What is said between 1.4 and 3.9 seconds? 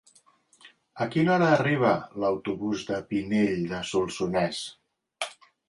arriba l'autobús de Pinell de